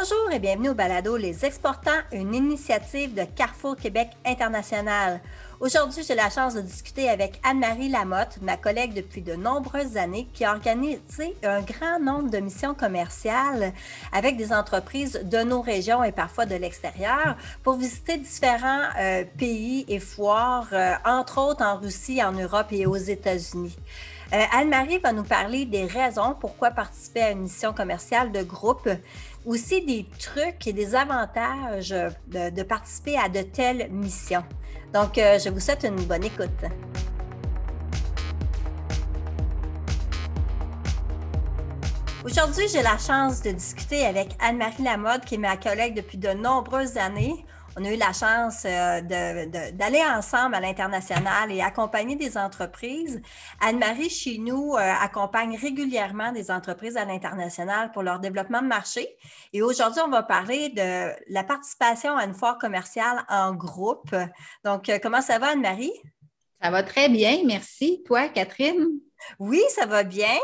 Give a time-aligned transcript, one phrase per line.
[0.00, 5.20] Bonjour et bienvenue au balado Les Exportants, une initiative de Carrefour Québec International.
[5.60, 10.26] Aujourd'hui, j'ai la chance de discuter avec Anne-Marie Lamotte, ma collègue depuis de nombreuses années,
[10.32, 13.74] qui a organisé un grand nombre de missions commerciales
[14.10, 19.84] avec des entreprises de nos régions et parfois de l'extérieur pour visiter différents euh, pays
[19.86, 23.76] et foires, euh, entre autres en Russie, en Europe et aux États-Unis.
[24.32, 28.88] Euh, Anne-Marie va nous parler des raisons pourquoi participer à une mission commerciale de groupe,
[29.44, 31.94] aussi des trucs et des avantages
[32.28, 34.44] de, participer à de telles missions.
[34.92, 36.48] Donc, euh, je vous souhaite une bonne écoute.
[42.24, 46.28] Aujourd'hui, j'ai la chance de discuter avec Anne-Marie Lamotte, qui est ma collègue depuis de
[46.28, 52.36] nombreuses années on a eu la chance euh, d'aller ensemble à l'international et accompagner des
[52.36, 53.20] entreprises.
[53.60, 59.08] Anne-Marie, chez nous, euh, accompagne régulièrement des entreprises à l'international pour leur développement de marché.
[59.52, 64.14] Et aujourd'hui, on va parler de la participation à une foire commerciale en groupe.
[64.64, 65.92] Donc, euh, comment ça va, Anne-Marie?
[66.62, 68.02] Ça va très bien, merci.
[68.04, 69.00] Toi, Catherine?
[69.38, 70.36] Oui, ça va bien.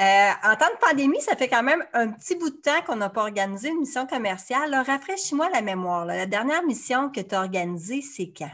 [0.00, 2.96] Euh, en temps de pandémie, ça fait quand même un petit bout de temps qu'on
[2.96, 4.74] n'a pas organisé une mission commerciale.
[4.74, 6.06] Rafraîchis-moi la mémoire.
[6.06, 8.50] La dernière mission que tu as organisée, c'est quand?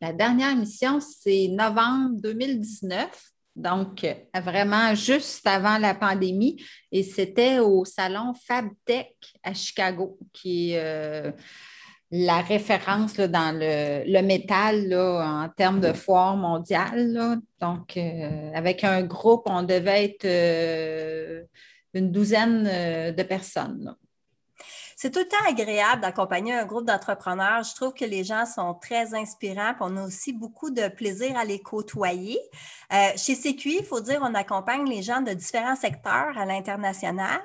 [0.00, 3.08] La dernière mission, c'est novembre 2019.
[3.56, 6.62] Donc, vraiment juste avant la pandémie.
[6.92, 11.32] Et c'était au salon FabTech à Chicago, qui est euh,
[12.10, 17.40] la référence dans le, métal en termes de foire mondiale.
[17.60, 21.42] Donc, euh, avec un groupe, on devait être euh,
[21.94, 23.94] une douzaine euh, de personnes.
[25.00, 27.62] C'est tout le temps agréable d'accompagner un groupe d'entrepreneurs.
[27.62, 29.72] Je trouve que les gens sont très inspirants.
[29.78, 32.36] on a aussi beaucoup de plaisir à les côtoyer.
[32.92, 37.40] Euh, chez CQI, il faut dire, on accompagne les gens de différents secteurs à l'international.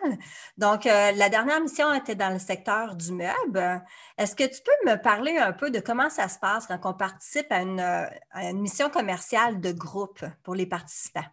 [0.58, 3.86] Donc, euh, la dernière mission était dans le secteur du meuble.
[4.18, 6.96] Est-ce que tu peux me parler un peu de comment ça se passe quand on
[6.96, 11.30] participe à une, à une mission commerciale de groupe pour les participants?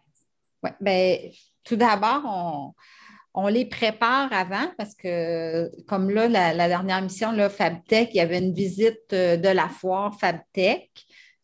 [0.61, 1.17] Oui, bien,
[1.63, 2.75] tout d'abord, on
[3.33, 8.19] on les prépare avant parce que, comme là, la, dernière mission, là, FabTech, il y
[8.19, 10.89] avait une visite euh, de la foire FabTech.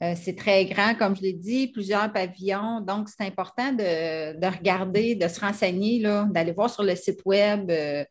[0.04, 2.82] Euh, c'est très grand, comme je l'ai dit, plusieurs pavillons.
[2.82, 8.04] Donc, c'est important de, regarder, de se renseigner, d'aller voir sur le site web euh,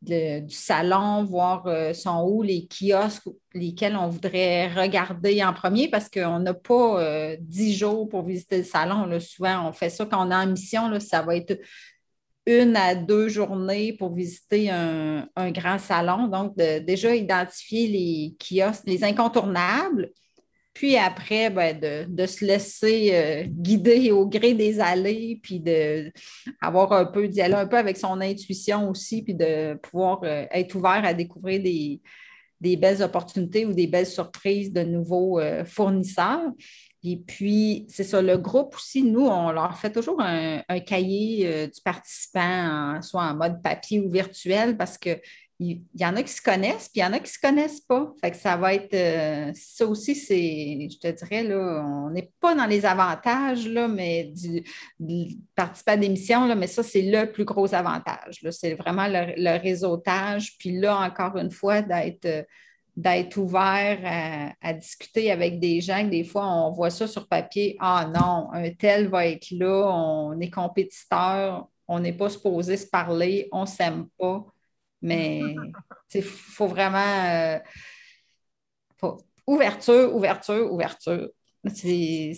[0.00, 6.40] du salon, voir sont où les kiosques lesquels on voudrait regarder en premier parce qu'on
[6.40, 9.18] n'a pas dix jours pour visiter le salon.
[9.18, 10.90] Souvent, on fait ça quand on est en mission.
[10.90, 11.58] Là, ça va être
[12.46, 16.28] une à deux journées pour visiter un, grand salon.
[16.28, 20.10] Donc, de, déjà identifier les kiosques, les incontournables,
[20.74, 21.78] puis après, ben,
[22.08, 27.54] de, se laisser euh, guider au gré des allées, puis d'avoir un peu, d'y aller
[27.54, 32.00] un peu avec son intuition aussi, puis de pouvoir euh, être ouvert à découvrir des,
[32.76, 36.50] belles opportunités ou des belles surprises de nouveaux euh, fournisseurs.
[37.06, 41.66] Et puis, c'est ça, le groupe aussi, nous, on leur fait toujours un, cahier euh,
[41.66, 44.96] du participant, soit en mode papier ou virtuel, parce
[45.56, 47.38] qu'il y, en a qui se connaissent, puis il y en a qui ne se
[47.40, 48.12] connaissent pas.
[48.20, 52.30] Fait que ça va être, euh, ça aussi, c'est, je te dirais, là, on n'est
[52.40, 54.32] pas dans les avantages, là, mais
[54.98, 58.40] du, participer à des missions, là, mais ça, c'est le plus gros avantage.
[58.50, 60.56] C'est vraiment le, réseautage.
[60.58, 62.46] Puis là, encore une fois, d'être
[62.96, 67.76] d'être ouvert à, discuter avec des gens des fois, on voit ça sur papier.
[67.80, 72.86] Ah non, un tel va être là, on est compétiteur, on n'est pas supposé se
[72.86, 74.44] parler, on ne s'aime pas.
[75.04, 75.40] Mais
[76.14, 77.24] il faut vraiment.
[77.24, 77.58] Euh,
[79.46, 81.28] ouverture, ouverture, ouverture.
[81.72, 82.34] C'est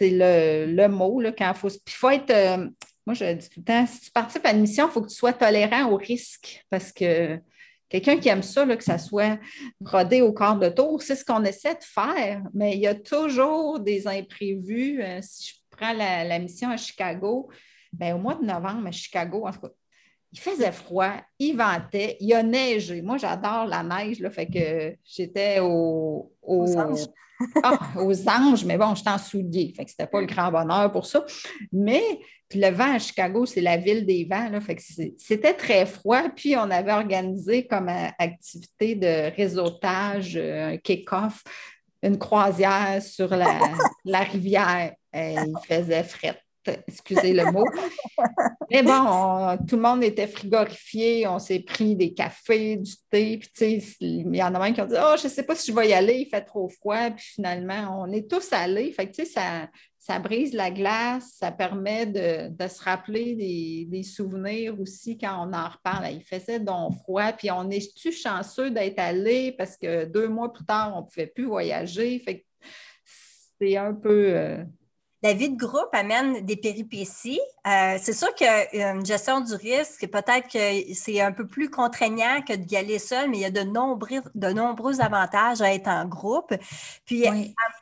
[0.00, 1.68] le, mot là, quand il faut.
[1.68, 2.30] il faut être.
[2.30, 2.68] Euh,
[3.06, 5.08] moi, je dis tout le temps, si tu participes à une mission, il faut que
[5.08, 7.40] tu sois tolérant au risque parce que
[7.88, 9.38] Quelqu'un qui aime ça, que ça soit
[9.82, 12.94] rodé au quart de tour, c'est ce qu'on essaie de faire, mais il y a
[12.94, 15.02] toujours des imprévus.
[15.02, 17.48] Euh, si je prends la, mission à Chicago,
[17.92, 19.68] bien, au mois de novembre à Chicago, en tout cas,
[20.32, 23.02] il faisait froid, il ventait, il a neigé.
[23.02, 26.32] Moi, j'adore la neige, là, fait que j'étais au,
[27.62, 30.92] ah, aux anges, mais bon, j'étais en soulier, fait que c'était pas le grand bonheur
[30.92, 31.24] pour ça.
[31.72, 32.02] Mais
[32.48, 34.82] puis le vent à Chicago, c'est la ville des vents, là, fait que
[35.18, 36.28] c'était très froid.
[36.34, 41.44] Puis on avait organisé comme euh, activité de réseautage, euh, un kick-off,
[42.02, 43.58] une croisière sur la,
[44.04, 44.94] la rivière.
[45.12, 46.38] Et il faisait fret
[46.86, 47.64] excusez le mot.
[48.70, 53.48] Mais bon, tout le monde était frigorifié, on s'est pris des cafés, du thé, puis
[53.48, 55.54] tu sais, il y en a même qui ont dit Oh, je ne sais pas
[55.54, 58.92] si je vais y aller, il fait trop froid, puis finalement, on est tous allés.
[58.92, 59.68] Fait que ça,
[59.98, 65.68] ça brise la glace, ça permet de, se rappeler des, souvenirs aussi quand on en
[65.68, 66.12] reparle.
[66.12, 70.64] Il faisait donc froid, puis on est-tu chanceux d'être allé parce que deux mois plus
[70.64, 72.18] tard, on ne pouvait plus voyager?
[72.20, 72.44] Fait
[73.60, 74.30] c'est un peu.
[74.34, 74.64] Euh,
[75.22, 77.40] la vie de groupe amène des péripéties.
[77.66, 82.52] Euh, c'est sûr qu'une gestion du risque, peut-être que c'est un peu plus contraignant que
[82.52, 86.04] d'y aller seul, mais il y a de nombreux, de nombreux avantages à être en
[86.06, 86.54] groupe.
[87.04, 87.26] Puis,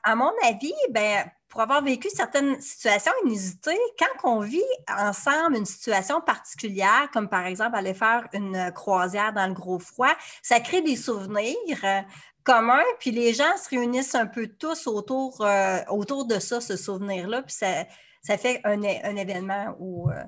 [0.03, 5.67] à, mon avis, ben, pour avoir vécu certaines situations inusitées, quand on vit ensemble une
[5.67, 10.13] situation particulière, comme par exemple aller faire une croisière dans le gros froid,
[10.43, 12.05] ça crée des souvenirs
[12.47, 16.77] commun, puis les gens se réunissent un peu tous autour, euh, autour de ça, ce
[16.77, 17.85] souvenir-là, puis ça,
[18.23, 20.23] ça fait un, événement au, euh,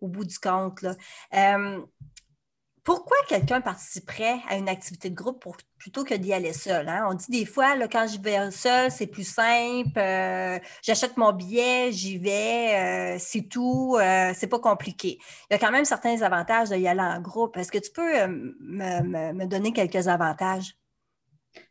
[0.00, 0.84] au, bout du compte.
[1.32, 1.80] Euh,
[2.82, 5.44] pourquoi quelqu'un participerait à une activité de groupe
[5.78, 6.88] plutôt que d'y aller seul?
[6.88, 7.06] Hein?
[7.08, 10.00] On dit des fois, là, quand je vais seul, c'est plus simple,
[10.82, 13.96] j'achète mon billet, j'y vais, c'est tout,
[14.34, 15.18] c'est pas compliqué.
[15.50, 17.56] Il y a quand même certains avantages d'y aller en groupe.
[17.58, 20.79] Est-ce que tu peux me donner quelques avantages?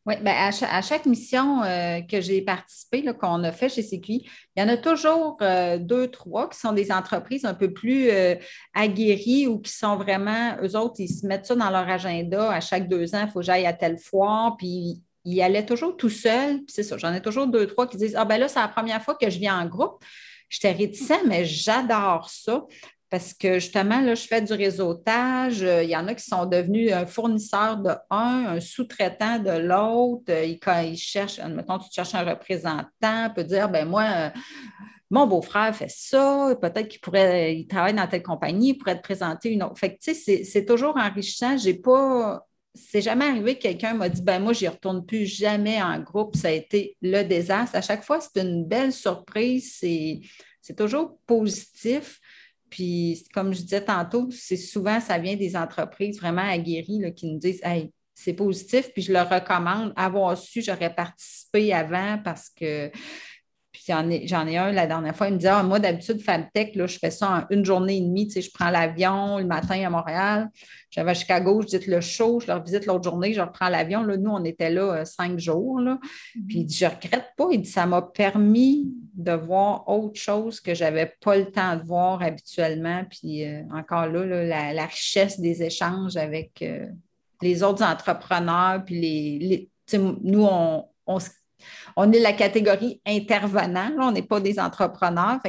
[0.06, 4.60] Oui, bien, à, chaque, mission euh, que j'ai participé, qu'on a fait chez CQI, il
[4.60, 8.36] y en a toujours euh, deux, trois qui sont des entreprises un peu plus euh,
[8.74, 12.52] aguerries ou qui sont vraiment, eux autres, ils se mettent ça dans leur agenda.
[12.52, 15.96] À chaque deux ans, il faut que j'aille à telle foire, puis ils allaient toujours
[15.96, 16.58] tout seuls.
[16.58, 18.68] Puis c'est ça, j'en ai toujours deux, trois qui disent Ah, ben là, c'est la
[18.68, 20.04] première fois que je viens en groupe.
[20.50, 22.66] J'étais réticent, mais j'adore ça
[23.10, 25.64] parce que justement, là, je fais du réseautage.
[25.64, 29.52] Euh, il y en a qui sont devenus un fournisseur de un, un sous-traitant de
[29.52, 30.26] l'autre.
[30.30, 34.30] Euh, quand ils cherchent, admettons, tu cherches un représentant, peut dire, ben moi, euh,
[35.10, 39.02] mon beau-frère fait ça, peut-être qu'il pourrait, il travaille dans telle compagnie, il pourrait te
[39.02, 39.80] présenter une autre.
[39.80, 41.58] Fait que, tu sais, c'est toujours enrichissant.
[41.58, 42.46] J'ai pas,
[42.76, 46.36] c'est jamais arrivé que quelqu'un m'a dit, ben moi, j'y retourne plus jamais en groupe.
[46.36, 47.76] Ça a été le désastre.
[47.76, 49.80] À chaque fois, c'est une belle surprise.
[49.80, 52.20] C'est toujours positif.
[52.70, 57.40] Puis, comme je disais tantôt, c'est souvent, ça vient des entreprises vraiment aguerries qui nous
[57.40, 59.94] disent Hey, c'est positif, puis je le recommande.
[59.96, 62.92] Avoir su, j'aurais participé avant parce que
[63.72, 66.76] puis j'en ai, ai, un la dernière fois, il me dit ah, Moi, d'habitude, FabTech,
[66.76, 68.28] là, je fais ça en une journée et demie.
[68.28, 70.50] Tu sais, je prends l'avion le matin à Montréal.
[70.90, 74.02] J'avais à Chicago, je dis le show, je leur visite l'autre journée, je reprends l'avion.
[74.02, 75.80] Là, nous, on était là euh, cinq jours.
[75.80, 76.00] Là.
[76.00, 76.48] Mm-hmm.
[76.48, 77.48] Puis il dit Je ne regrette pas.
[77.52, 81.76] Il dit Ça m'a permis de voir autre chose que je n'avais pas le temps
[81.76, 83.04] de voir habituellement.
[83.08, 86.88] Puis euh, encore là, la, richesse des échanges avec euh,
[87.44, 88.84] les autres entrepreneurs.
[88.84, 89.70] Puis les,
[90.24, 91.30] nous, on, on se
[91.96, 95.40] on est la catégorie intervenant, on n'est pas des entrepreneurs.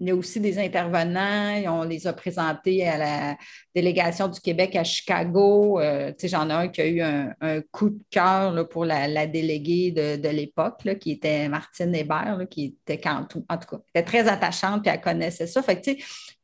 [0.00, 3.36] il y a aussi des intervenants, on les a présentés à la
[3.74, 5.80] délégation du Québec à Chicago.
[5.80, 10.28] Euh, j'en ai un qui a eu un, coup de cœur pour la, déléguée de,
[10.28, 13.00] l'époque, qui était Martine Hébert, qui était
[14.02, 15.62] très attachante, puis elle connaissait ça.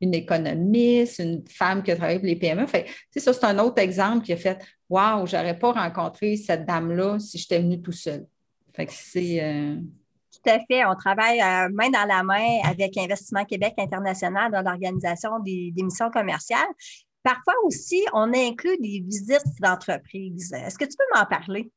[0.00, 2.67] Une économiste, une femme qui a travaillé pour les PME.
[2.67, 2.87] Fait
[3.17, 4.58] ça, c'est un autre exemple qui a fait
[4.91, 8.26] Waouh, j'aurais pas rencontré cette dame-là si j'étais venue tout seul.
[8.80, 9.42] Fait que c'est.
[9.42, 9.76] Euh,
[10.32, 10.86] Tout à fait.
[10.86, 16.10] On travaille euh, main dans la main avec Investissement Québec International dans l'organisation des, missions
[16.10, 16.68] commerciales.
[17.22, 20.54] Parfois aussi, on inclut des visites d'entreprise.
[20.54, 21.70] Est-ce que tu peux m'en parler?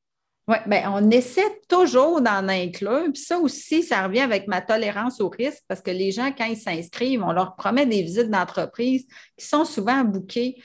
[0.48, 3.12] Oui, bien, on essaie toujours d'en inclure.
[3.14, 6.46] Puis ça aussi, ça revient avec ma tolérance au risque parce que les gens, quand
[6.46, 9.06] ils s'inscrivent, on leur promet des visites d'entreprise
[9.38, 10.56] qui sont souvent bouquées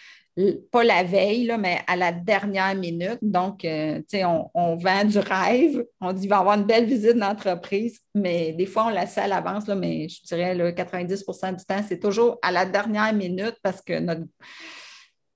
[0.71, 3.19] pas la veille, là, mais à la dernière minute.
[3.23, 5.85] Donc, euh, tu sais, on, vend du rêve.
[6.01, 9.07] On dit qu'il va y avoir une belle visite d'entreprise, mais des fois, on la
[9.07, 13.13] sait à l'avance, mais je dirais le 90% du temps, c'est toujours à la dernière
[13.13, 14.23] minute parce que notre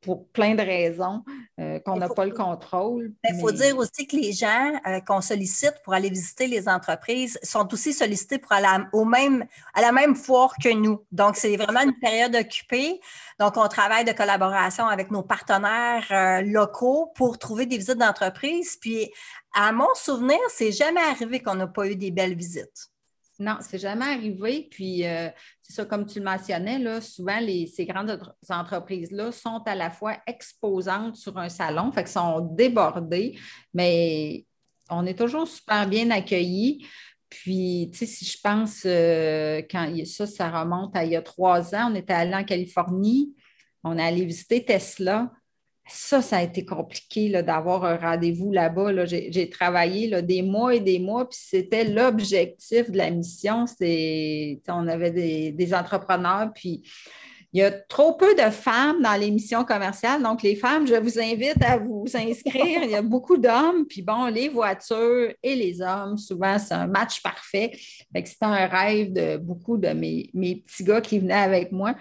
[0.02, 1.24] pour plein de raisons
[1.60, 3.12] euh, qu'on n'a pas le contrôle.
[3.28, 7.38] Il faut dire aussi que les gens euh, qu'on sollicite pour aller visiter les entreprises
[7.42, 11.04] sont aussi sollicités pour aller à, au même, à la même foire que nous.
[11.12, 13.00] Donc, c'est vraiment une période occupée.
[13.38, 18.76] Donc, on travaille de collaboration avec nos partenaires euh, locaux pour trouver des visites d'entreprise.
[18.80, 19.10] Puis,
[19.54, 22.91] à mon souvenir, c'est jamais arrivé qu'on n'a pas eu des belles visites.
[23.42, 24.68] Non, c'est jamais arrivé.
[24.70, 25.28] Puis, euh,
[25.60, 28.16] c'est ça, comme tu le mentionnais, là, souvent, ces grandes
[28.48, 33.36] entreprises-là sont à la fois exposantes sur un salon, fait qu'elles sont débordées,
[33.74, 34.46] mais
[34.90, 36.86] on est toujours super bien accueillis.
[37.28, 41.22] Puis, tu sais, si je pense, euh, quand ça, ça remonte à il y a
[41.22, 43.34] trois ans, on était allé en Californie,
[43.82, 45.32] on est allé visiter Tesla.
[45.94, 49.04] Ça, ça a été compliqué d'avoir un rendez-vous là-bas.
[49.04, 53.66] J'ai travaillé des mois et des mois, puis c'était l'objectif de la mission.
[54.68, 56.82] On avait des, entrepreneurs, puis
[57.52, 60.22] il y a trop peu de femmes dans l'émission commerciale.
[60.22, 62.82] Donc, les femmes, je vous invite à vous inscrire.
[62.82, 63.84] Il y a beaucoup d'hommes.
[63.86, 67.72] Puis bon, les voitures et les hommes, souvent, c'est un match parfait.
[68.14, 71.94] C'était un rêve de beaucoup de mes, mes petits gars qui venaient avec moi.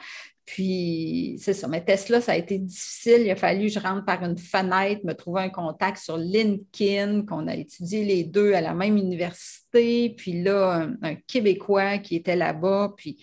[0.46, 1.68] Puis, c'est ça.
[1.68, 3.22] Mais Tesla, ça a été difficile.
[3.22, 7.26] Il a fallu que je rentre par une fenêtre, me trouver un contact sur LinkedIn,
[7.26, 10.10] qu'on a étudié les deux à la même université.
[10.10, 12.94] Puis là, un, Québécois qui était là-bas.
[12.98, 13.18] Puis,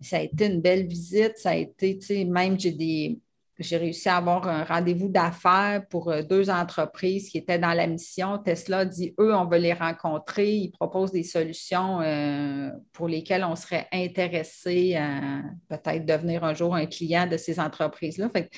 [0.00, 1.38] ça a été une belle visite.
[1.38, 3.18] Ça a été, tu sais, même j'ai des.
[3.58, 7.86] J'ai réussi à avoir un rendez-vous d'affaires pour euh, deux entreprises qui étaient dans la
[7.86, 8.38] mission.
[8.38, 10.54] Tesla dit, eux, on veut les rencontrer.
[10.54, 16.74] Ils proposent des solutions euh, pour lesquelles on serait intéressé à peut-être devenir un jour
[16.74, 18.28] un client de ces entreprises-là.
[18.30, 18.50] Fait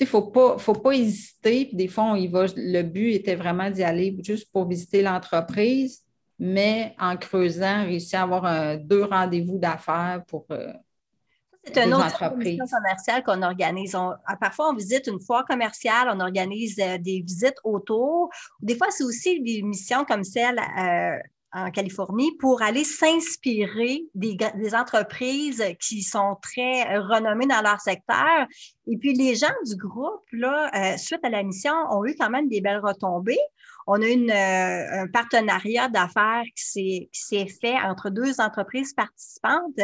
[0.00, 1.68] il ne faut pas, faut pas hésiter.
[1.72, 2.46] Des fois, on va.
[2.56, 6.00] Le but était vraiment d'y aller juste pour visiter l'entreprise,
[6.38, 10.72] mais en creusant, réussir à avoir deux rendez-vous d'affaires pour, euh,
[11.64, 13.94] c'est une autre mission commerciale qu'on organise.
[13.94, 18.30] Ah, parfois, on visite une foire commerciale, on organise euh, des visites autour.
[18.60, 21.18] Des fois, c'est aussi des missions comme celle euh,
[21.52, 24.36] en Californie pour aller s'inspirer des,
[24.74, 28.46] entreprises qui sont très renommées dans leur secteur.
[28.86, 32.30] Et puis, les gens du groupe, là, euh, suite à la mission, ont eu quand
[32.30, 33.40] même des belles retombées.
[33.86, 39.74] On a une, un partenariat d'affaires qui s'est fait entre deux entreprises participantes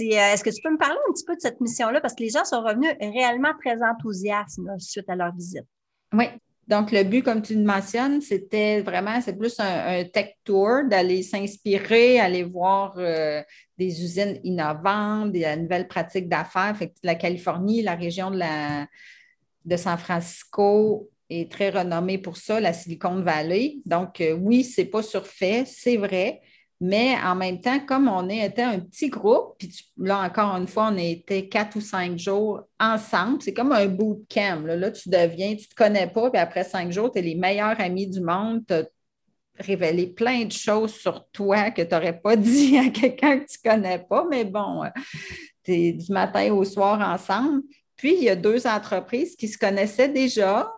[0.00, 2.00] euh, est-ce que tu peux me parler un petit peu de cette mission-là?
[2.00, 5.66] Parce que les gens sont revenus réellement très enthousiastes suite à leur visite.
[6.12, 6.26] Oui.
[6.68, 11.22] Donc, le but, comme tu le mentionnes, c'était vraiment, c'est plus un, tech tour, d'aller
[11.22, 13.42] s'inspirer, aller voir euh,
[13.78, 16.76] des usines innovantes, des nouvelles pratiques d'affaires.
[16.76, 23.22] Fait la Californie, la région de, San Francisco est très renommée pour ça, la Silicon
[23.22, 23.78] Valley.
[23.86, 26.42] Donc, euh, oui, ce n'est pas surfait, c'est vrai.
[26.80, 30.90] Mais en même temps, comme on était un petit groupe, puis là encore une fois,
[30.92, 34.60] on était quatre ou cinq jours ensemble, c'est comme un bootcamp.
[34.64, 34.76] Là.
[34.76, 37.34] là, tu deviens, tu ne te connais pas, puis après cinq jours, tu es les
[37.34, 38.84] meilleurs amis du monde, tu as
[39.58, 43.58] révélé plein de choses sur toi que tu n'aurais pas dit à quelqu'un que tu
[43.64, 44.88] ne connais pas, mais bon, euh,
[45.64, 47.62] tu es du matin au soir ensemble.
[47.96, 50.72] Puis, il y a deux entreprises qui se connaissaient déjà,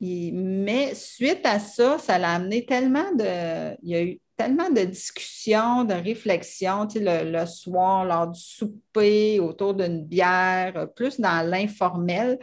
[0.00, 3.76] mais suite à ça, ça l'a amené tellement de.
[3.82, 8.40] Il y a eu tellement de discussions, de réflexions, tu sais, le, soir, lors du
[8.40, 12.38] souper, autour d'une bière, plus dans l'informel,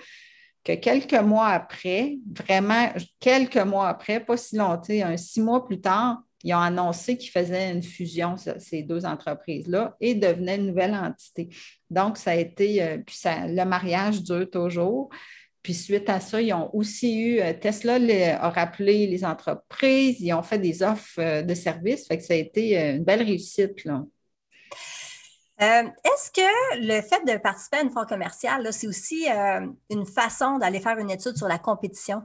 [0.63, 5.81] que quelques mois après, vraiment quelques mois après, pas si longtemps, un six mois plus
[5.81, 10.93] tard, ils ont annoncé qu'ils faisaient une fusion, ces deux entreprises-là, et devenaient une nouvelle
[10.93, 11.49] entité.
[11.89, 15.09] Donc, ça a été, euh, puis ça, le mariage dure toujours.
[15.63, 17.95] Puis suite à ça, ils ont aussi eu, euh, Tesla
[18.39, 22.33] a rappelé les entreprises, ils ont fait des offres euh, de services, fait que ça
[22.33, 23.83] a été euh, une belle réussite.
[23.83, 24.03] Là.
[25.59, 29.25] Est-ce que le fait de participer à une foire commerciale, c'est aussi
[29.89, 32.21] une façon d'aller faire une étude sur la compétition?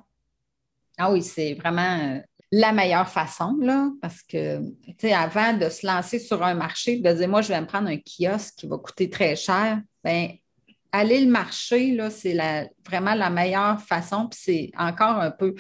[0.99, 2.21] Ah oui, c'est vraiment
[2.51, 6.99] la meilleure façon, là, parce que, tu sais, avant de se lancer sur un marché,
[6.99, 10.35] de dire, moi, je vais me prendre un kiosque qui va coûter très cher, bien,
[10.93, 12.37] aller le marcher, c'est
[12.87, 14.29] vraiment la meilleure façon.
[14.29, 15.55] Puis c'est encore un peu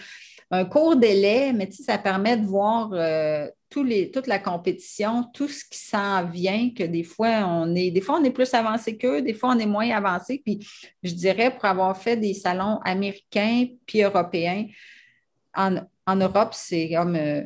[0.50, 5.64] un court délai, mais ça permet de voir euh, les, toute la compétition, tout ce
[5.64, 9.22] qui s'en vient, que des fois, on est, des fois, on est plus avancé qu'eux,
[9.22, 10.42] des fois, on est moins avancé.
[10.44, 10.58] Puis
[11.02, 14.66] je dirais, pour avoir fait des salons américains puis européens,
[15.54, 17.42] en, Europe, c'est comme euh,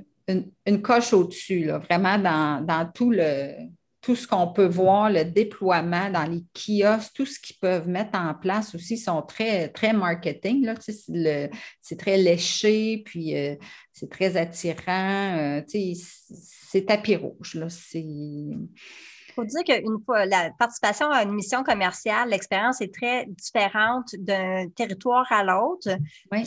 [0.66, 3.68] une, coche au-dessus, vraiment dans tout le
[4.06, 8.16] tout ce qu'on peut voir, le déploiement dans les kiosques, tout ce qu'ils peuvent mettre
[8.16, 10.64] en place aussi sont très, très marketing.
[10.64, 10.74] Là,
[11.80, 13.56] c'est très léché, puis euh,
[13.92, 15.38] c'est très attirant.
[15.38, 17.56] Euh, c'est tapis rouge.
[17.56, 18.68] Là, il
[19.36, 24.68] faut dire qu'une fois la participation à une mission commerciale, l'expérience est très différente d'un
[24.70, 25.88] territoire à l'autre.
[26.32, 26.38] Je,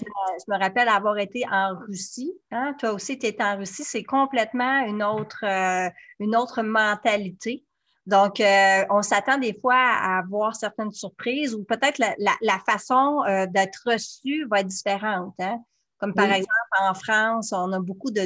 [0.47, 2.33] me rappelle avoir été en Russie.
[2.51, 2.75] Hein.
[2.79, 3.83] Toi aussi, tu étais en Russie.
[3.83, 7.63] C'est complètement une autre, euh, une autre mentalité.
[8.07, 13.45] Donc, euh, on s'attend des fois à avoir certaines surprises ou peut-être la, façon euh,
[13.45, 15.35] d'être reçu va être différente.
[15.39, 15.59] Hein.
[15.99, 18.23] Comme par exemple, en France, on a beaucoup de,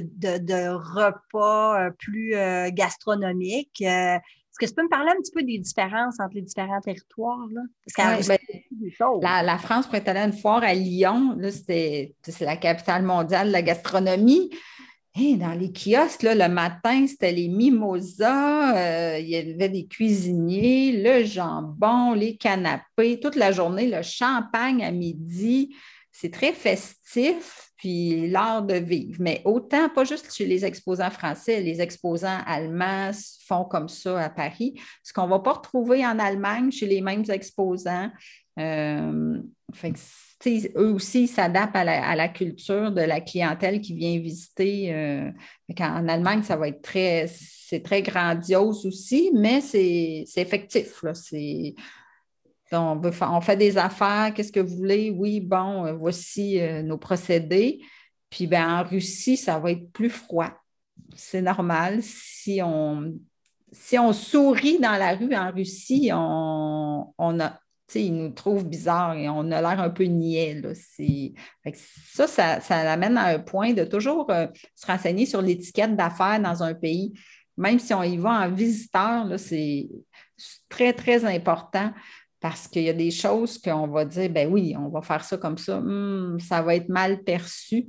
[0.70, 2.36] repas plus
[2.72, 3.84] gastronomiques.
[4.54, 7.48] Est-ce que tu peux me parler un petit peu des différences entre les différents territoires?
[7.52, 7.62] Là?
[7.96, 8.28] Parce
[9.20, 11.36] ben, la, France pourrait aller à une foire à Lyon.
[11.42, 14.52] c'est la capitale mondiale de la gastronomie.
[15.16, 21.26] dans les kiosques, le matin, c'était les mimosas, euh, il y avait des cuisiniers, le
[21.26, 25.76] jambon, les canapés, toute la journée, le champagne à midi.
[26.14, 29.18] C'est très festif, puis l'art de vivre.
[29.20, 33.12] Mais autant, pas juste chez les exposants français, les exposants allemands
[33.48, 34.80] font comme ça à Paris.
[35.04, 38.12] Ce qu'on ne va pas retrouver en Allemagne chez les mêmes exposants.
[38.60, 39.40] Euh,
[40.76, 44.94] eux aussi s'adaptent à la, culture de la clientèle qui vient visiter.
[44.94, 45.32] Euh,
[45.80, 51.04] en Allemagne, ça va être très, c'est très grandiose aussi, mais c'est effectif.
[52.74, 55.10] On, fait des affaires, qu'est-ce que vous voulez?
[55.12, 57.82] Oui, bon, euh, voici euh, nos procédés.
[58.30, 60.50] Puis ben, en Russie, ça va être plus froid.
[61.16, 62.02] C'est normal.
[62.02, 63.14] Si on,
[64.14, 67.60] sourit dans la rue en Russie, on, on a,
[67.96, 70.62] ils nous trouvent bizarres et on a l'air un peu niais.
[72.12, 76.40] Ça, ça, ça amène à un point de toujours euh, se renseigner sur l'étiquette d'affaires
[76.40, 77.14] dans un pays.
[77.58, 79.88] Même si on y va en visiteur, c'est
[80.70, 81.92] très, très important
[82.44, 85.38] parce qu'il y a des choses qu'on va dire, ben oui, on va faire ça
[85.38, 87.88] comme ça, hmm, ça va être mal perçu.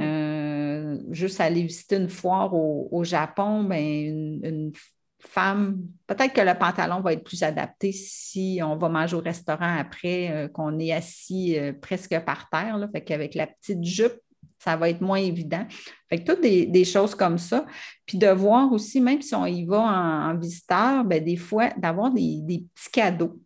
[0.00, 4.72] Euh, juste aller visiter une foire au, Japon, ben une,
[5.20, 5.78] femme,
[6.08, 10.32] peut-être que le pantalon va être plus adapté si on va manger au restaurant après,
[10.32, 12.78] euh, qu'on est assis euh, presque par terre.
[12.78, 14.18] Là, fait qu'avec la petite jupe,
[14.58, 15.64] ça va être moins évident.
[16.08, 17.66] Fait que toutes des, choses comme ça.
[18.04, 22.12] Puis de voir aussi, même si on y va en, visiteur, ben, des fois, d'avoir
[22.12, 23.38] des petits cadeaux.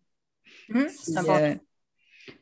[0.69, 0.87] Mmh,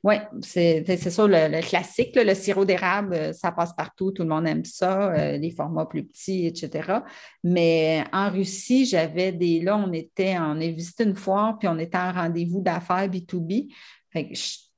[0.03, 4.47] oui, c'est ça, le, classique, le sirop d'érable, euh, ça passe partout, tout le monde
[4.47, 6.99] aime ça, euh, les formats plus petits, etc.
[7.43, 9.61] Mais en Russie, j'avais des.
[9.61, 13.71] Là, on était, on a visité une foire, puis on était en rendez-vous d'affaires B2B.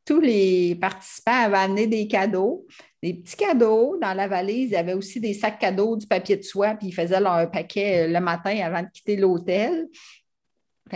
[0.05, 2.65] tous les participants avaient amené des cadeaux,
[3.03, 4.69] des petits cadeaux dans la valise.
[4.69, 7.49] Il y avait aussi des sacs cadeaux, du papier de soie, puis ils faisaient leur
[7.51, 9.87] paquet euh, le matin avant de quitter l'hôtel.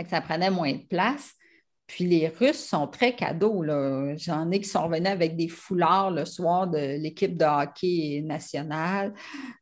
[0.08, 1.34] ça prenait moins de place.
[1.92, 3.62] Puis les Russes sont très cadeaux.
[4.16, 9.12] J'en ai qui sont venus avec des foulards le soir de l'équipe de hockey nationale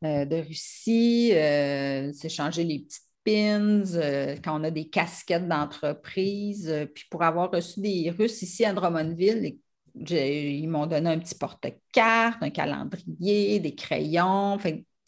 [0.05, 6.73] euh, de Russie, euh, s'échanger les petites pins, euh, quand on a des casquettes d'entreprise.
[6.95, 9.57] puis pour avoir reçu des Russes ici à Drummondville,
[9.97, 14.57] ils m'ont donné un petit porte-carte, un calendrier, des crayons.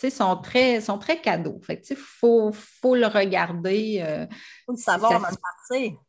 [0.03, 1.61] ils sont très, sont très cadeaux.
[1.69, 2.51] il faut,
[2.97, 4.03] le regarder.
[4.03, 4.29] Il
[4.67, 5.37] faut le savoir avant de
[5.71, 6.01] partir.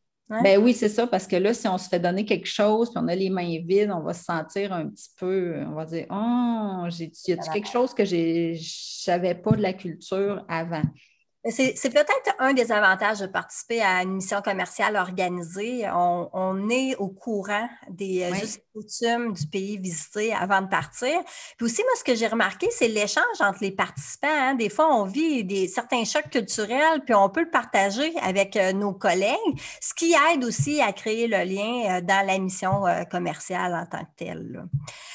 [0.41, 2.99] Ben oui, c'est ça, parce que là, si on se fait donner quelque chose, puis
[3.03, 6.05] on a les mains vides, on va se sentir un petit peu, on va dire,
[6.09, 6.87] oh,
[7.27, 10.83] y a quelque chose que je savais pas de la culture avant?
[11.49, 15.85] C'est peut-être un des avantages de participer à une mission commerciale organisée.
[15.93, 18.35] On, est au courant des euh,
[18.73, 21.19] coutumes du pays visité avant de partir.
[21.57, 24.27] Puis aussi, moi, ce que j'ai remarqué, c'est l'échange entre les participants.
[24.31, 24.55] Hein.
[24.55, 28.71] Des fois, on vit des, certains chocs culturels, puis on peut le partager avec euh,
[28.71, 29.35] nos collègues,
[29.81, 34.05] ce qui aide aussi à créer le lien euh, dans la mission commerciale en tant
[34.05, 34.63] que telle.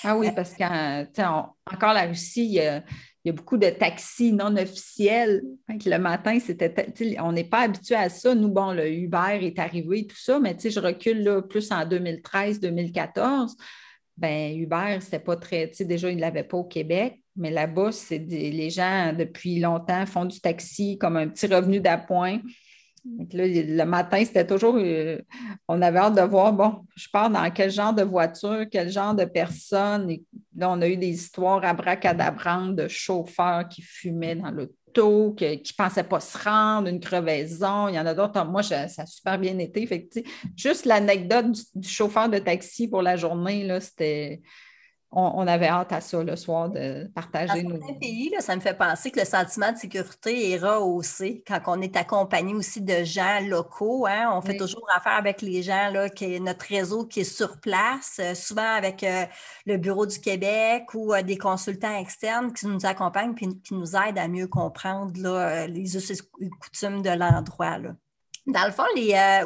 [0.04, 2.82] Ah oui, parce qu'encore la Russie, il y a
[3.28, 5.42] il y a beaucoup de taxis non officiels.
[5.68, 6.72] le matin, c'était,
[7.20, 8.34] on n'est pas habitué à ça.
[8.34, 13.54] Nous, bon, le Uber est arrivé, tout ça, mais je recule là, plus en 2013-2014.
[14.16, 18.18] Ben, Uber, c'était pas très, déjà, ils ne l'avaient pas au Québec, mais là-bas, c'est
[18.18, 22.40] les gens, depuis longtemps, font du taxi comme un petit revenu d'appoint
[23.04, 25.18] le matin, c'était toujours, euh,
[25.66, 29.14] on avait hâte de voir, bon, je pars dans quel genre de voiture, quel genre
[29.14, 30.08] de personne.
[30.56, 35.76] Là, on a eu des histoires abracadabrantes de chauffeurs qui fumaient dans l'auto, qui ne
[35.76, 37.88] pensaient pas se rendre, une crevaison.
[37.88, 38.44] Il y en a d'autres.
[38.44, 39.86] Moi, ça a super bien été.
[39.86, 40.08] Fait
[40.56, 44.40] juste l'anecdote du, chauffeur de taxi pour la journée, là, c'était
[45.10, 47.94] on, avait hâte à ça le soir de partager Dans nos.
[47.98, 51.96] pays, ça me fait penser que le sentiment de sécurité est rehaussé quand on est
[51.96, 54.06] accompagné aussi de gens locaux.
[54.06, 54.30] Hein.
[54.34, 58.18] On fait toujours affaire avec les gens, là, qui notre réseau qui est sur place,
[58.20, 59.24] euh, souvent avec euh,
[59.64, 63.96] le Bureau du Québec ou euh, des consultants externes qui nous accompagnent et qui nous
[63.96, 65.12] aident à mieux comprendre
[65.66, 67.78] les us et coutumes de l'endroit.
[68.46, 68.84] Dans le fond,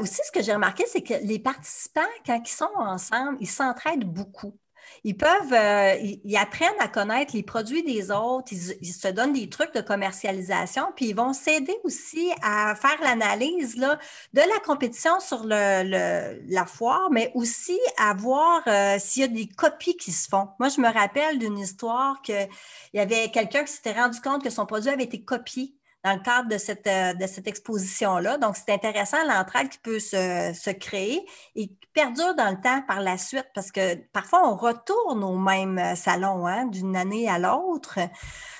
[0.00, 4.04] aussi, ce que j'ai remarqué, c'est que les participants, quand ils sont ensemble, ils s'entraident
[4.04, 4.56] beaucoup.
[5.04, 9.48] Ils peuvent, euh, ils, apprennent à connaître les produits des autres, ils, se donnent des
[9.48, 13.88] trucs de commercialisation, puis ils vont s'aider aussi à faire l'analyse de
[14.34, 19.48] la compétition sur le, la foire, mais aussi à voir euh, s'il y a des
[19.48, 20.48] copies qui se font.
[20.58, 22.48] Moi, je me rappelle d'une histoire qu'il
[22.94, 26.20] y avait quelqu'un qui s'était rendu compte que son produit avait été copié dans le
[26.20, 28.38] cadre de cette, euh, de cette exposition-là.
[28.38, 32.82] Donc, c'est intéressant l'entraide qui peut se, se, créer et qui perdure dans le temps
[32.88, 37.28] par la suite parce que parfois, on retourne au même euh, salon hein, d'une année
[37.28, 38.00] à l'autre.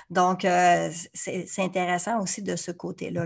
[0.08, 3.24] Donc, euh, c'est intéressant aussi de ce côté-là.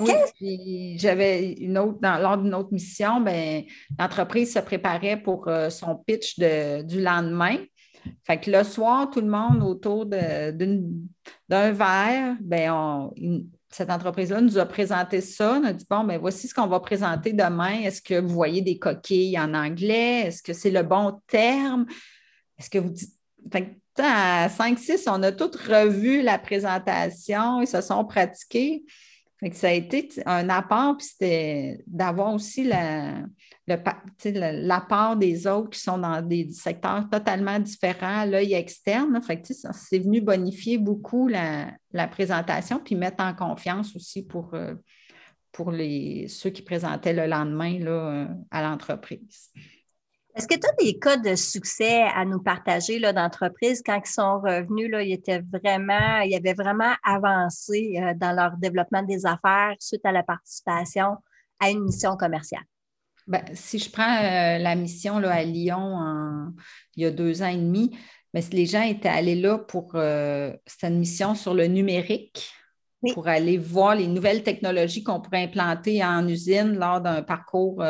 [0.00, 3.64] oui, j'avais une autre, dans, lors d'une autre mission, ben,
[3.98, 7.58] l'entreprise se préparait pour son pitch de, du lendemain.
[8.24, 10.52] Fait que le soir, tout le monde autour d'un
[11.48, 13.10] verre, ben
[13.68, 15.60] cette entreprise-là nous a présenté ça.
[15.60, 17.80] On a dit, bon, ben voici ce qu'on va présenter demain.
[17.82, 20.22] Est-ce que vous voyez des coquilles en anglais?
[20.26, 21.86] Est-ce que c'est le bon terme?
[22.58, 23.14] Est-ce que vous dites.
[23.52, 28.82] Fait à 5-6, on a tous revu la présentation, ils se sont pratiqués.
[29.52, 33.24] Ça a été un apport, puis c'était d'avoir aussi la,
[33.66, 39.20] l'apport des autres qui sont dans des secteurs totalement différents, l'œil externe.
[39.22, 41.72] Fait c'est venu bonifier beaucoup la,
[42.10, 44.74] présentation, puis mettre en confiance aussi pour, euh,
[45.52, 49.50] pour les, ceux qui présentaient le lendemain là, à l'entreprise.
[50.34, 54.40] Est-ce que tu as des cas de succès à nous partager d'entreprises quand ils sont
[54.40, 59.74] revenus, là, ils étaient vraiment, ils avaient vraiment avancé euh, dans leur développement des affaires
[59.80, 61.16] suite à la participation
[61.58, 62.62] à une mission commerciale?
[63.26, 66.52] Ben, si je prends euh, la mission là, à Lyon
[66.96, 67.90] il y a deux ans et demi,
[68.32, 72.52] mais ben, les gens étaient allés là pour euh, c'était une mission sur le numérique,
[73.14, 77.82] pour aller voir les nouvelles technologies qu'on pourrait implanter en usine lors d'un parcours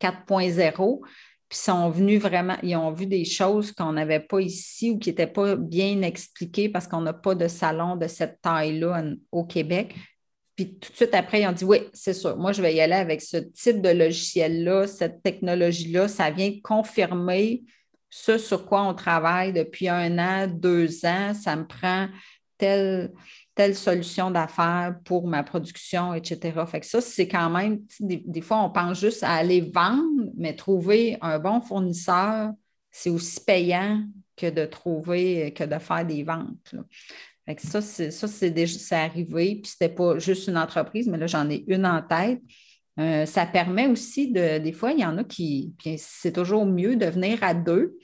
[0.00, 1.00] 4.0
[1.50, 5.08] puis sont venus vraiment, ils ont vu des choses qu'on n'avait pas ici ou qui
[5.08, 9.96] n'étaient pas bien expliquées parce qu'on n'a pas de salon de cette taille-là au Québec.
[10.54, 12.80] Puis tout de suite après, ils ont dit oui, c'est sûr, moi je vais y
[12.80, 16.06] aller avec ce type de logiciel-là, cette technologie-là.
[16.06, 17.64] Ça vient confirmer
[18.10, 21.34] ce sur quoi on travaille depuis un an, deux ans.
[21.34, 22.06] Ça me prend
[22.58, 23.10] tel
[23.54, 26.64] telle solution d'affaires pour ma production, etc.
[26.66, 30.54] Fait que ça, c'est quand même, des, fois, on pense juste à aller vendre, mais
[30.54, 32.52] trouver un bon fournisseur,
[32.90, 34.02] c'est aussi payant
[34.36, 36.74] que de trouver, que de faire des ventes.
[37.46, 39.56] Fait que ça, c'est, déjà arrivé.
[39.56, 42.40] Puis c'était pas juste une entreprise, mais là, j'en ai une en tête.
[42.98, 46.96] Euh, ça permet aussi de, des fois, il y en a qui, c'est toujours mieux
[46.96, 47.98] de venir à deux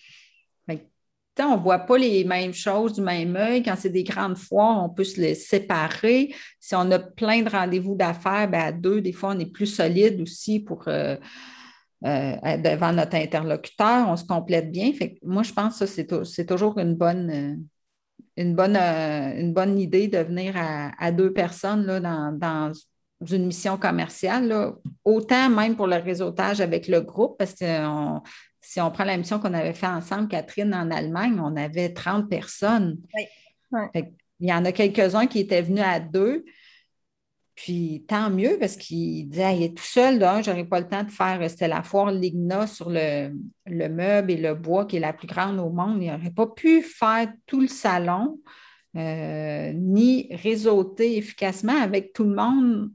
[1.45, 3.63] on ne voit pas les mêmes choses du même œil.
[3.63, 6.35] Quand c'est des grandes foires, on peut se les séparer.
[6.61, 9.67] Si on a plein de rendez-vous d'affaires, ben, à deux, des fois, on est plus
[9.67, 11.17] solide aussi pour euh,
[12.05, 14.09] euh, devant notre interlocuteur.
[14.09, 14.93] On se complète bien.
[15.23, 17.55] Moi, je pense que c'est toujours une bonne, euh,
[18.37, 22.01] une, bonne, une bonne idée de venir à, deux personnes là,
[22.33, 22.73] dans,
[23.31, 27.65] une mission commerciale, autant même pour le réseautage avec le groupe, parce que
[28.67, 32.29] si on prend la mission qu'on avait fait ensemble, Catherine, en Allemagne, on avait 30
[32.29, 32.99] personnes.
[33.93, 36.45] Il y en a quelques-uns qui étaient venus à deux.
[37.55, 41.05] Puis tant mieux parce qu'il disait il est tout seul, je n'aurais pas le temps
[41.05, 43.31] de faire, c'était la foire Ligna sur le,
[43.67, 46.03] meuble et le bois qui est la plus grande au monde.
[46.03, 48.41] Il n'aurait pas pu faire tout le salon,
[48.97, 52.91] euh, ni réseauter efficacement avec tout le monde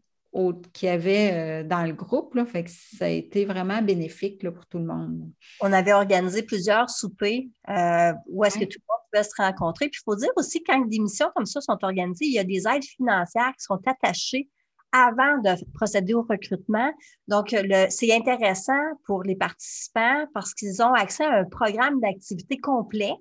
[0.74, 2.36] qu'il y avait euh, dans le groupe.
[2.36, 5.30] Là, fait que ça a été vraiment bénéfique pour tout le monde.
[5.60, 9.90] On avait organisé plusieurs soupers euh, où est-ce que tout le monde pouvait se rencontrer.
[9.90, 12.44] Puis il faut dire aussi, quand des missions comme ça sont organisées, il y a
[12.44, 14.50] des aides financières qui sont attachées
[14.92, 16.92] avant de procéder au recrutement.
[17.28, 17.56] Donc,
[17.90, 23.14] c'est intéressant pour les participants parce qu'ils ont accès à un programme d'activité complet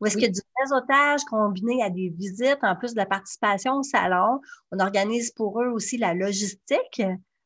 [0.00, 3.06] ou est-ce qu'il y a du réseautage combiné à des visites, en plus de la
[3.06, 4.40] participation au salon?
[4.70, 7.02] On organise pour eux aussi la logistique.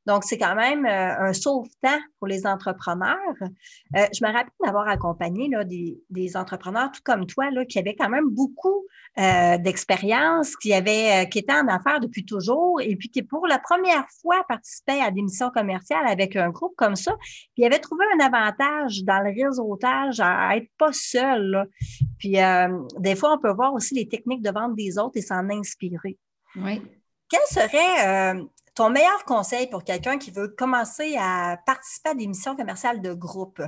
[0.06, 3.18] Donc, c'est quand même euh, un sauve-temps pour les entrepreneurs.
[3.40, 7.96] Euh, je me rappelle d'avoir accompagné là, des, entrepreneurs, tout comme toi, là, qui avaient
[7.96, 8.86] quand même beaucoup
[9.18, 13.58] euh, d'expérience, qui, avaient, qui étaient en affaires depuis toujours et puis qui, pour la
[13.58, 17.16] première fois, participaient à des missions commerciales avec un groupe comme ça.
[17.20, 21.68] Puis, ils avaient trouvé un avantage dans le réseautage à être pas seul.
[22.18, 22.36] Puis,
[22.98, 26.16] des fois, on peut voir aussi les techniques de vente des autres et s'en inspirer.
[26.56, 26.80] Oui.
[27.28, 32.54] Quel serait ton meilleur conseil pour quelqu'un qui veut commencer à participer à des missions
[32.54, 33.62] commerciales de groupe?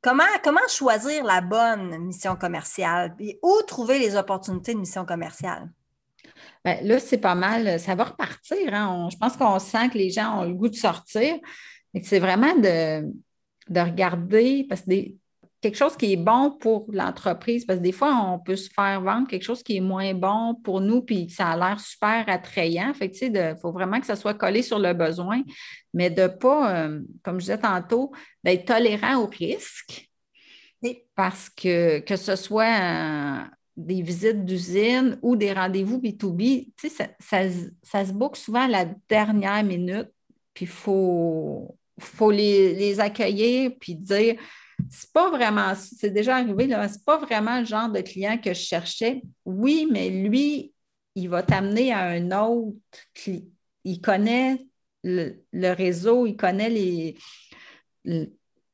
[0.00, 5.70] Comment, comment choisir la bonne mission commerciale et où trouver les opportunités de mission commerciale?
[6.64, 7.78] Bien, là, c'est pas mal.
[7.80, 8.72] Ça va repartir.
[8.72, 9.08] Hein.
[9.10, 11.36] je pense qu'on sent que les gens ont le goût de sortir.
[12.02, 13.12] C'est vraiment de,
[13.68, 15.16] de regarder, parce que des,
[15.62, 19.00] quelque chose qui est bon pour l'entreprise, parce que des fois, on peut se faire
[19.00, 22.92] vendre quelque chose qui est moins bon pour nous, puis ça a l'air super attrayant.
[22.92, 25.42] Fait il faut vraiment que ça soit collé sur le besoin,
[25.94, 30.10] mais de ne pas, euh, comme je disais tantôt, d'être tolérant au risque.
[31.14, 33.44] Parce que que ce soit euh,
[33.76, 39.62] des visites d'usine ou des rendez-vous B2B, ça, ça, se boucle souvent à la dernière
[39.62, 40.08] minute,
[40.54, 44.34] puis il faut, faut les, les accueillir, puis dire
[44.90, 48.52] c'est pas vraiment, c'est déjà arrivé, là, c'est pas vraiment le genre de client que
[48.52, 49.22] je cherchais.
[49.44, 50.72] Oui, mais lui,
[51.14, 52.76] il va t'amener à un autre
[53.14, 53.44] client.
[53.84, 54.66] Il connaît
[55.02, 57.14] le, réseau, il connaît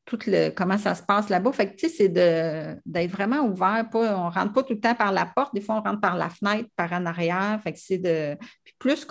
[0.05, 1.53] tout le, comment ça se passe là-bas.
[1.53, 3.87] Fait que, tu sais, c'est d'être vraiment ouvert.
[3.95, 5.55] On ne rentre pas tout le temps par la porte.
[5.55, 7.61] Des fois, on rentre par la fenêtre, par en arrière.
[7.63, 8.37] Fait que c'est de.
[8.79, 9.07] Plus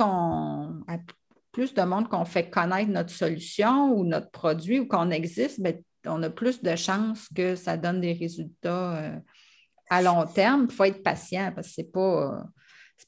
[1.74, 5.74] de monde qu'on fait connaître notre solution ou notre produit ou qu'on existe, bien,
[6.08, 9.20] on a plus de chances que ça donne des résultats euh,
[9.90, 10.68] à long terme.
[10.70, 12.44] Il faut être patient parce que ce n'est pas,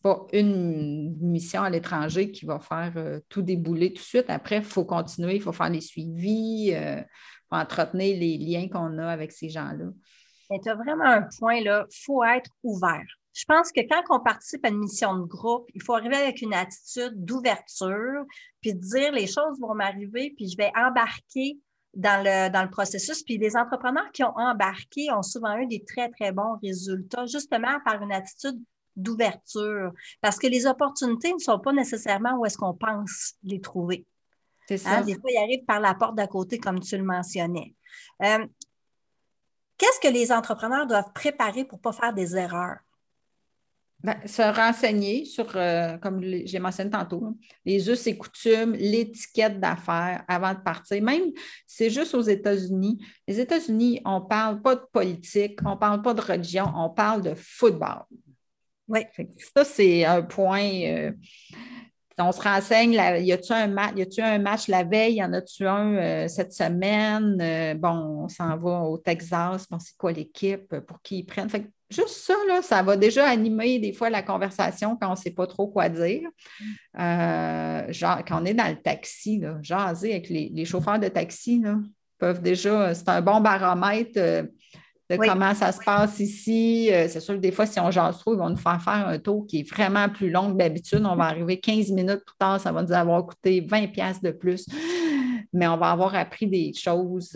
[0.02, 4.30] pas une mission à l'étranger qui va faire euh, tout débouler tout de suite.
[4.30, 7.02] Après, il faut continuer, il faut faire les suivis, euh,
[7.50, 9.86] faut entretenir les liens qu'on a avec ces gens-là.
[10.64, 13.06] Tu as vraiment un point là, il faut être ouvert.
[13.34, 16.42] Je pense que quand on participe à une mission de groupe, il faut arriver avec
[16.42, 18.26] une attitude d'ouverture,
[18.60, 21.58] puis dire les choses vont m'arriver, puis je vais embarquer
[21.94, 23.24] dans le, dans le processus.
[23.24, 27.80] Puis les entrepreneurs qui ont embarqué ont souvent eu des très, très bons résultats, justement
[27.84, 28.60] par une attitude
[28.96, 34.06] d'ouverture, parce que les opportunités ne sont pas nécessairement où est-ce qu'on pense les trouver.
[34.68, 34.98] C'est ça.
[34.98, 37.74] Hein, des fois, ils arrivent par la porte d'à côté, comme tu le mentionnais.
[38.22, 38.46] Euh,
[39.78, 42.78] qu'est-ce que les entrepreneurs doivent préparer pour ne pas faire des erreurs?
[44.02, 47.36] Ben, se renseigner sur, euh, comme j'ai mentionné tantôt,
[47.66, 51.04] les us et coutumes, l'étiquette d'affaires avant de partir.
[51.04, 51.32] Même,
[51.68, 52.98] c'est juste aux États-Unis.
[53.28, 56.90] Les États-Unis, on ne parle pas de politique, on ne parle pas de religion, on
[56.90, 58.04] parle de football.
[58.88, 59.02] Oui.
[59.54, 60.64] Ça, c'est un point.
[60.86, 61.12] Euh,
[62.18, 65.96] on se renseigne, y a-tu un, match, un match la veille, y en a-tu un
[65.96, 67.78] euh, cette semaine?
[67.78, 71.50] bon, on s'en va au Texas, bon, c'est quoi l'équipe, pour qui ils prennent?
[71.50, 75.18] Fait juste ça, là, ça va déjà animer des fois la conversation quand on ne
[75.18, 76.30] sait pas trop quoi dire.
[77.00, 81.60] Euh, genre, quand on est dans le taxi, là, jaser avec les, chauffeurs de taxi,
[81.60, 81.78] là,
[82.18, 84.44] peuvent déjà, c'est un bon baromètre euh,
[85.10, 86.90] de comment ça se passe ici.
[86.92, 89.08] Euh, c'est sûr que des fois, si on jase trop, ils vont nous faire faire
[89.08, 91.04] un tour qui est vraiment plus long que d'habitude.
[91.06, 94.32] On va arriver 15 minutes plus tard, ça va nous avoir coûté 20 pièces de
[94.32, 94.68] plus.
[95.52, 97.36] Mais on va avoir appris des choses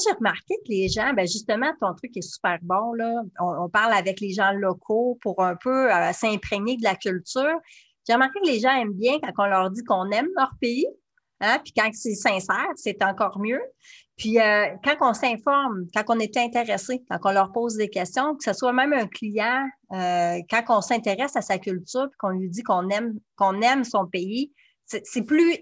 [0.00, 2.92] j'ai remarqué que les gens, ben justement, ton truc est super bon.
[2.94, 3.22] Là.
[3.40, 7.58] On, parle avec les gens locaux pour un peu euh, s'imprégner de la culture.
[8.06, 10.86] J'ai remarqué que les gens aiment bien quand on leur dit qu'on aime leur pays.
[11.40, 13.60] Hein, puis quand c'est sincère, c'est encore mieux.
[14.16, 18.36] Puis euh, quand on s'informe, quand on est intéressé, quand on leur pose des questions,
[18.36, 22.28] que ce soit même un client, euh, quand on s'intéresse à sa culture, puis qu'on
[22.30, 24.52] lui dit qu'on aime, qu'on aime son pays,
[24.86, 25.58] c'est plus,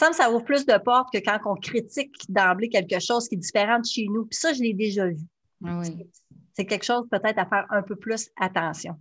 [0.00, 3.38] me ça ouvre plus de portes que quand on critique d'emblée quelque chose qui est
[3.38, 4.26] différent de chez nous.
[4.26, 5.26] Puis ça, je l'ai déjà vu.
[5.64, 5.80] Ah
[6.56, 8.96] c'est quelque chose peut-être à faire un peu plus attention.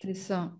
[0.00, 0.52] C'est ça.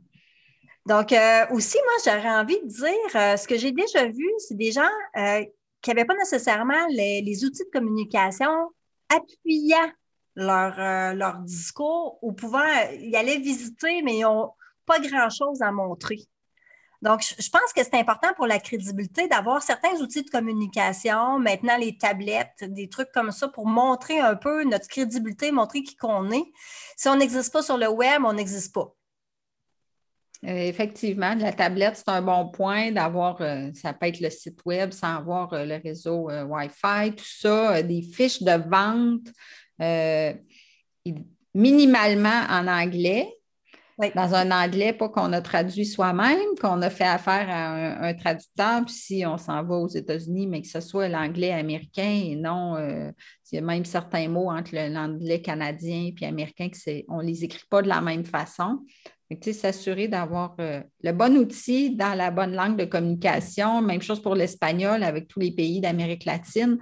[0.87, 4.57] Donc, euh, aussi, moi, j'aurais envie de dire, euh, ce que j'ai déjà vu, c'est
[4.57, 4.83] des gens
[5.17, 5.45] euh,
[5.81, 8.71] qui n'avaient pas nécessairement les, outils de communication
[9.09, 9.91] appuyant
[10.35, 12.67] leur, leur discours ou pouvant
[12.99, 14.51] y aller visiter, mais ils n'ont
[14.85, 16.19] pas grand-chose à montrer.
[17.05, 21.77] Donc, je pense que c'est important pour la crédibilité d'avoir certains outils de communication, maintenant
[21.77, 26.31] les tablettes, des trucs comme ça pour montrer un peu notre crédibilité, montrer qui qu'on
[26.31, 26.51] est.
[26.97, 28.95] Si on n'existe pas sur le web, on n'existe pas.
[30.45, 34.61] Euh, effectivement, la tablette, c'est un bon point d'avoir, euh, ça peut être le site
[34.65, 39.29] web sans avoir euh, le réseau Wi-Fi, tout ça, des fiches de vente
[41.55, 43.29] minimalement en anglais,
[43.99, 48.85] dans un anglais, pas qu'on a traduit soi-même, qu'on a fait affaire à un, traducteur,
[48.85, 52.77] puis si on s'en va aux États-Unis, mais que ce soit l'anglais américain et non,
[52.77, 53.13] euh,
[53.53, 57.67] il y a même certains mots entre l'anglais canadien et américain qu'on ne les écrit
[57.71, 58.81] pas de la même façon.
[59.53, 63.83] S'assurer d'avoir euh, le bon outil dans la bonne langue de communication.
[63.83, 66.79] Même chose pour l'espagnol avec tous les pays d'Amérique latine.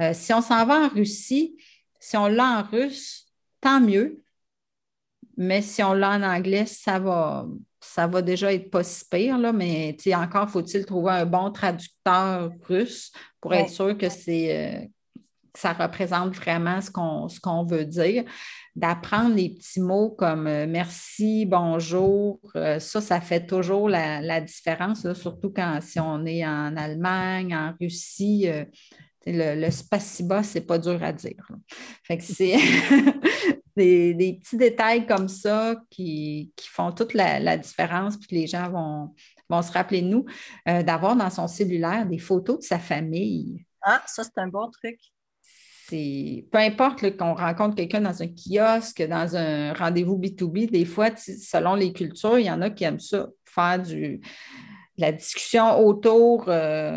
[0.00, 1.56] Euh, si on s'en va en Russie,
[1.98, 3.26] si on l'a en russe,
[3.60, 4.22] tant mieux
[5.36, 7.46] mais si on l'a en anglais, ça va,
[7.80, 12.50] ça va déjà être pas si pire, là, mais encore faut-il trouver un bon traducteur
[12.68, 14.56] russe pour être sûr que c'est.
[14.56, 14.86] Euh,
[15.56, 16.90] ça représente vraiment ce
[17.40, 18.24] qu'on, veut dire.
[18.76, 25.12] D'apprendre les petits mots comme euh, merci, bonjour, euh, ça, ça fait toujours la, différence,
[25.14, 28.46] surtout quand si on est en Allemagne, en Russie.
[29.26, 31.48] le, le spasiba, c'est pas dur à dire.
[32.04, 32.56] Fait que c'est
[33.80, 39.14] des, petits détails comme ça qui, font toute la, différence, puis les gens vont,
[39.48, 40.24] vont se rappeler de nous,
[40.68, 43.64] euh, d'avoir dans son cellulaire des photos de sa famille.
[43.82, 44.98] Ah, ça, c'est un bon truc.
[45.88, 51.08] C'est, peu importe qu'on rencontre quelqu'un dans un kiosque, dans un rendez-vous B2B, des fois,
[51.16, 54.20] selon les cultures, il y en a qui aiment ça, faire du,
[54.96, 56.94] la discussion autour, euh,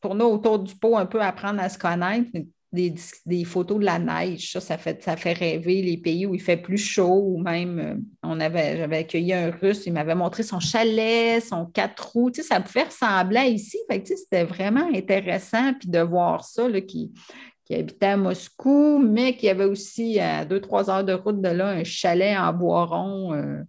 [0.00, 2.30] pour nous, autour du pot, un peu apprendre à se connaître
[2.72, 4.52] des, photos de la neige.
[4.52, 7.78] Ça, ça fait, ça fait rêver les pays où il fait plus chaud ou même
[7.78, 12.30] euh, on avait, j'avais accueilli un Russe, il m'avait montré son chalet, son quatre roues.
[12.30, 13.78] Tu sais, ça pouvait ressembler à ici.
[13.90, 17.12] Fait tu sais, c'était vraiment intéressant puis de voir ça, là, qui,
[17.64, 21.48] qui habitait à Moscou, mais qui avait aussi à deux, trois heures de route de
[21.48, 23.32] là un chalet en bois rond.
[23.32, 23.62] Euh,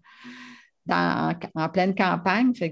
[0.92, 2.54] en, pleine campagne.
[2.54, 2.72] Fait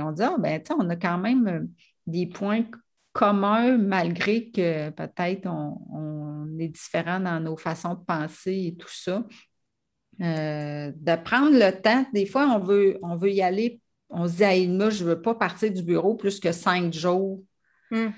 [0.00, 1.60] on dit, ah, ben, on a quand même euh,
[2.06, 2.64] des points
[3.12, 9.24] commun malgré que peut-être on, est différent dans nos façons de penser et tout ça.
[10.20, 14.36] Euh, de prendre le temps, des fois, on veut, on veut y aller, on se
[14.36, 17.42] dit, moi, je ne veux pas partir du bureau plus que cinq jours.
[17.90, 18.10] Hmm.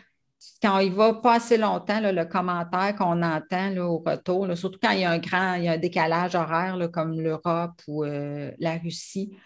[0.61, 5.01] Quand il va pas assez longtemps, le commentaire qu'on entend au retour, surtout quand il
[5.01, 8.79] y a un grand, il y a un décalage horaire comme l'Europe ou euh, la
[8.79, 9.37] Russie,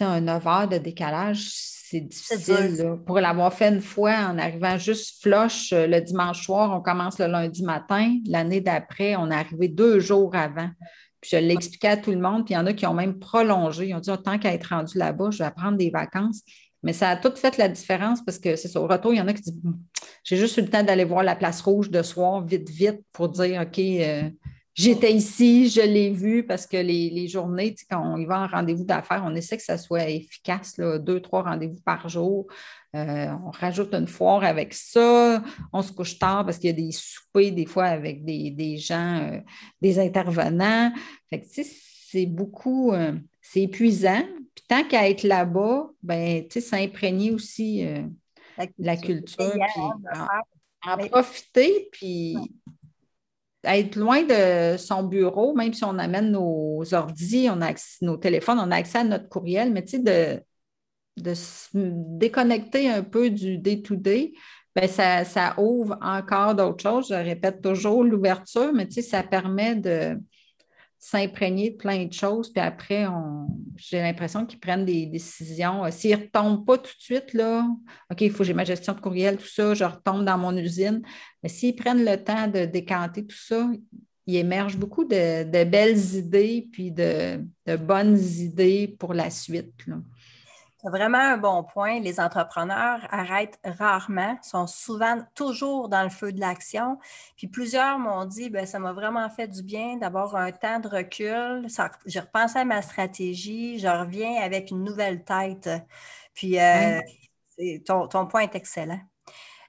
[0.00, 1.48] un 9 heures de décalage,
[1.92, 2.98] c'est difficile.
[3.06, 7.18] Pour l'avoir fait une fois en arrivant juste flush euh, le dimanche soir, on commence
[7.18, 8.16] le lundi matin.
[8.26, 10.70] L'année d'après, on est arrivé deux jours avant.
[11.20, 13.18] Puis je l'expliquais à tout le monde, puis il y en a qui ont même
[13.18, 13.88] prolongé.
[13.88, 16.40] Ils ont dit oh, tant qu'à être rendu là-bas, je vais prendre des vacances.
[16.82, 18.80] Mais ça a tout fait la différence parce que c'est ça.
[18.80, 19.60] Au retour, il y en a qui disent
[20.24, 23.28] J'ai juste eu le temps d'aller voir la place rouge de soir, vite, vite, pour
[23.28, 24.28] dire OK, euh,
[24.74, 28.84] J'étais ici, je l'ai vu parce que les, journées, quand on y va en rendez-vous
[28.84, 32.46] d'affaires, on essaie que ça soit efficace, deux, trois rendez-vous par jour.
[32.96, 35.42] Euh, on rajoute une foire avec ça.
[35.74, 39.18] On se couche tard parce qu'il y a des soupers des fois avec des, gens,
[39.20, 39.40] euh,
[39.82, 40.90] des intervenants.
[41.28, 44.22] Fait c'est beaucoup, euh, c'est épuisant.
[44.54, 47.86] Puis tant qu'à être là-bas, ben, s'imprégner aussi
[48.78, 49.52] la culture.
[50.84, 52.36] en, profiter, puis
[53.64, 58.58] être loin de son bureau, même si on amène nos ordi, on a nos téléphones,
[58.58, 60.42] on a accès à notre courriel, mais tu sais, de,
[61.22, 64.32] de se déconnecter un peu du day-to-day,
[64.74, 67.08] ben, ça, ça, ouvre encore d'autres choses.
[67.08, 70.18] Je répète toujours l'ouverture, mais tu sais, ça permet de,
[71.04, 73.08] s'imprégner de plein de choses, puis après,
[73.74, 75.84] j'ai l'impression qu'ils prennent des décisions.
[75.84, 77.66] Euh, s'ils ne retombent pas tout de suite, là,
[78.08, 80.56] OK, il faut que j'ai ma gestion de courriel, tout ça, je retombe dans mon
[80.56, 81.02] usine.
[81.42, 83.68] Mais s'ils prennent le temps de décanter tout ça,
[84.28, 89.74] il émerge beaucoup de, belles idées, puis de, de, bonnes idées pour la suite.
[89.88, 89.96] Là.
[90.82, 92.00] C'est vraiment un bon point.
[92.00, 96.98] Les entrepreneurs arrêtent rarement, sont souvent toujours dans le feu de l'action.
[97.36, 100.88] Puis plusieurs m'ont dit, ben, ça m'a vraiment fait du bien d'avoir un temps de
[100.88, 101.68] recul.
[102.06, 105.70] je repensé à ma stratégie, je reviens avec une nouvelle tête.
[106.34, 107.00] Puis euh,
[107.86, 109.00] ton, ton, point est excellent.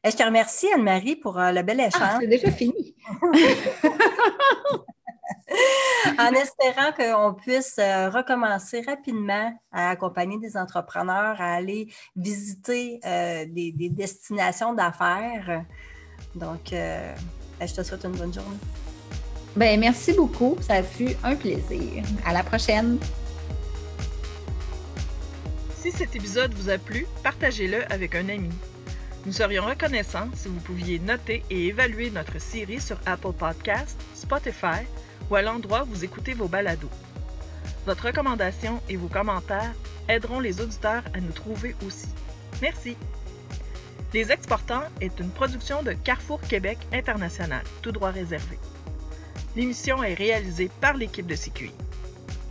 [0.04, 2.02] Et je te remercie, Anne-Marie, pour euh, le bel ah, échange.
[2.02, 2.96] Ah, c'est déjà fini.
[6.20, 13.46] en espérant qu'on puisse euh, recommencer rapidement à accompagner des entrepreneurs à aller visiter euh,
[13.50, 15.64] des, destinations d'affaires.
[16.36, 17.14] Donc, euh,
[17.60, 18.58] ben, je te souhaite une bonne journée.
[19.56, 20.58] Ben, merci beaucoup.
[20.62, 22.04] Ça fut un plaisir.
[22.26, 22.98] À la prochaine.
[25.82, 28.50] Si cet épisode vous a plu, partagez-le avec un ami.
[29.26, 34.86] Nous serions reconnaissants si vous pouviez noter et évaluer notre série sur Apple Podcasts, Spotify,
[35.30, 36.90] ou à l'endroit où vous écoutez vos balados.
[37.86, 39.74] Votre recommandation et vos commentaires
[40.08, 42.10] aideront les auditeurs à nous trouver aussi.
[42.62, 42.96] Merci.
[44.14, 48.60] Les Exportants est une production de Carrefour Québec International, tout droit réservé.
[49.56, 51.72] L'émission est réalisée par l'équipe de CQI.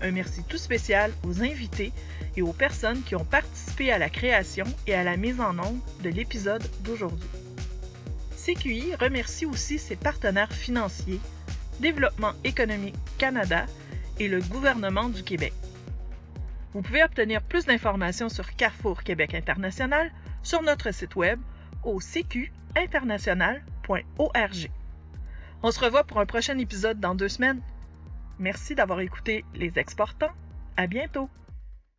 [0.02, 1.92] Un merci tout spécial aux invités
[2.36, 5.76] et aux personnes qui ont participé à la création et à la mise en œuvre
[6.02, 7.28] de l'épisode d'aujourd'hui.
[8.44, 11.20] CQI remercie aussi ses partenaires financiers
[11.80, 13.66] Développement économique Canada
[14.18, 15.52] et le gouvernement du Québec.
[16.72, 21.40] Vous pouvez obtenir plus d'informations sur Carrefour Québec International sur notre site web
[21.84, 24.70] au cqinternational.org.
[25.62, 27.60] On se revoit pour un prochain épisode dans deux semaines.
[28.38, 30.32] Merci d'avoir écouté Les Exportants.
[30.76, 31.28] À bientôt!